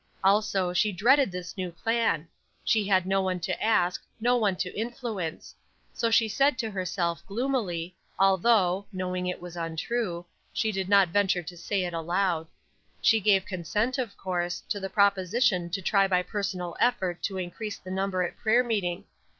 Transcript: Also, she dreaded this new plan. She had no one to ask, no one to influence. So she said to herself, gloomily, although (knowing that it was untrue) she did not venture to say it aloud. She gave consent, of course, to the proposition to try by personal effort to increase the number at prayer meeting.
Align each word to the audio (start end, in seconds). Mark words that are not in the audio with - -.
Also, 0.23 0.73
she 0.73 0.91
dreaded 0.91 1.31
this 1.31 1.55
new 1.55 1.71
plan. 1.71 2.27
She 2.63 2.87
had 2.87 3.05
no 3.05 3.21
one 3.21 3.39
to 3.41 3.63
ask, 3.63 4.03
no 4.19 4.35
one 4.35 4.55
to 4.55 4.73
influence. 4.73 5.53
So 5.93 6.09
she 6.09 6.27
said 6.27 6.57
to 6.57 6.71
herself, 6.71 7.23
gloomily, 7.27 7.95
although 8.17 8.87
(knowing 8.91 9.25
that 9.25 9.29
it 9.33 9.41
was 9.43 9.55
untrue) 9.55 10.25
she 10.51 10.71
did 10.71 10.89
not 10.89 11.09
venture 11.09 11.43
to 11.43 11.55
say 11.55 11.83
it 11.83 11.93
aloud. 11.93 12.47
She 12.99 13.19
gave 13.19 13.45
consent, 13.45 13.99
of 13.99 14.17
course, 14.17 14.61
to 14.69 14.79
the 14.79 14.89
proposition 14.89 15.69
to 15.69 15.83
try 15.83 16.07
by 16.07 16.23
personal 16.23 16.75
effort 16.79 17.21
to 17.21 17.37
increase 17.37 17.77
the 17.77 17.91
number 17.91 18.23
at 18.23 18.35
prayer 18.37 18.63
meeting. 18.63 19.03